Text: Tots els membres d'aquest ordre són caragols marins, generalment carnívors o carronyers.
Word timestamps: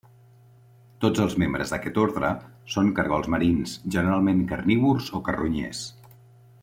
Tots 1.03 1.21
els 1.25 1.35
membres 1.43 1.73
d'aquest 1.73 1.99
ordre 2.05 2.31
són 2.77 2.89
caragols 3.01 3.29
marins, 3.35 3.77
generalment 3.97 4.41
carnívors 4.55 5.13
o 5.21 5.23
carronyers. 5.29 5.85